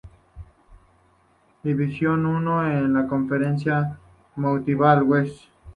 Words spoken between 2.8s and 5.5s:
la conferencia Mountain West.